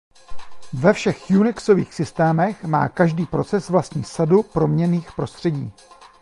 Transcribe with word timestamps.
Ve 0.73 0.93
všech 0.93 1.23
Unixových 1.39 1.93
systémech 1.93 2.63
má 2.63 2.89
každý 2.89 3.25
proces 3.25 3.69
vlastní 3.69 4.03
sadu 4.03 4.43
proměnných 4.43 5.11
prostředí. 5.11 5.71